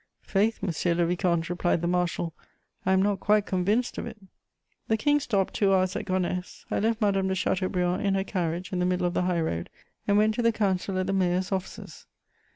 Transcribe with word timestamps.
"Faith, 0.23 0.63
monsieur 0.63 0.95
le 0.95 1.05
vicomte," 1.05 1.47
replied 1.47 1.79
the 1.79 1.87
marshal, 1.87 2.33
"I 2.87 2.91
am 2.93 3.03
not 3.03 3.19
quite 3.19 3.45
convinced 3.45 3.99
of 3.99 4.07
it." 4.07 4.17
The 4.87 4.97
King 4.97 5.19
stopped 5.19 5.53
two 5.53 5.71
hours 5.75 5.95
at 5.95 6.05
Gonesse. 6.05 6.65
I 6.71 6.79
left 6.79 7.01
Madame 7.01 7.27
de 7.27 7.35
Chateaubriand 7.35 8.03
in 8.03 8.15
her 8.15 8.23
carriage 8.23 8.73
in 8.73 8.79
the 8.79 8.85
middle 8.87 9.05
of 9.05 9.13
the 9.13 9.21
highroad, 9.25 9.69
and 10.07 10.17
went 10.17 10.33
to 10.33 10.41
the 10.41 10.51
council 10.51 10.97
at 10.97 11.05
the 11.05 11.13
mayor's 11.13 11.51
offices. 11.51 12.07